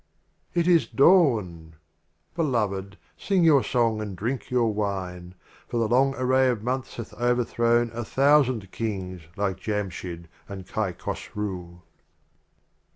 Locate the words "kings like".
8.71-9.57